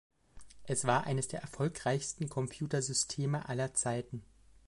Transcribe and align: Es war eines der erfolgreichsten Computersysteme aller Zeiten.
Es 0.63 0.85
war 0.87 1.03
eines 1.03 1.27
der 1.27 1.41
erfolgreichsten 1.41 2.27
Computersysteme 2.27 3.47
aller 3.47 3.75
Zeiten. 3.75 4.23